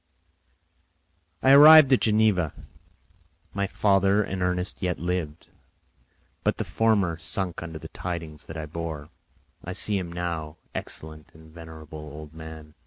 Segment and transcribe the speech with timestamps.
[1.43, 2.55] I arrived at Geneva.
[3.53, 5.49] My father and Ernest yet lived,
[6.43, 9.11] but the former sunk under the tidings that I bore.
[9.63, 12.73] I see him now, excellent and venerable old man!